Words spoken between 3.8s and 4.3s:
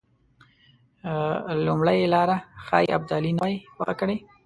کړې.